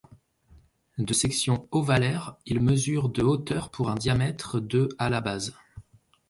[0.97, 5.53] De section ovalaire, il mesure de hauteur pour un diamètre de à la base.